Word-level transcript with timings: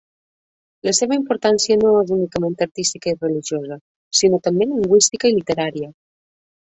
La 0.87 0.93
seva 0.99 1.17
importància 1.17 1.77
no 1.81 1.91
és 1.99 2.13
únicament 2.15 2.57
artística 2.67 3.13
i 3.13 3.19
religiosa, 3.25 3.77
sinó 4.21 4.41
també 4.49 4.69
lingüística 4.71 5.33
i 5.33 5.37
literària. 5.37 5.93